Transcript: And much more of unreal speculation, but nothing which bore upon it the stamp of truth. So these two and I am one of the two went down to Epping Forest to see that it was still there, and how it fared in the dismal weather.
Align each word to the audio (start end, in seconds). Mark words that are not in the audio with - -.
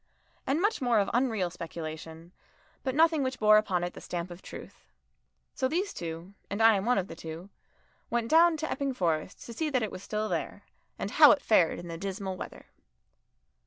And 0.47 0.59
much 0.59 0.81
more 0.81 0.97
of 0.97 1.11
unreal 1.13 1.51
speculation, 1.51 2.31
but 2.83 2.95
nothing 2.95 3.21
which 3.21 3.37
bore 3.37 3.57
upon 3.57 3.83
it 3.83 3.93
the 3.93 4.01
stamp 4.01 4.31
of 4.31 4.41
truth. 4.41 4.87
So 5.53 5.67
these 5.67 5.93
two 5.93 6.33
and 6.49 6.59
I 6.59 6.73
am 6.75 6.85
one 6.85 6.97
of 6.97 7.07
the 7.07 7.15
two 7.15 7.51
went 8.09 8.27
down 8.27 8.57
to 8.57 8.71
Epping 8.71 8.95
Forest 8.95 9.45
to 9.45 9.53
see 9.53 9.69
that 9.69 9.83
it 9.83 9.91
was 9.91 10.01
still 10.01 10.27
there, 10.27 10.63
and 10.97 11.11
how 11.11 11.29
it 11.33 11.43
fared 11.43 11.77
in 11.77 11.87
the 11.87 11.99
dismal 11.99 12.35
weather. 12.35 12.65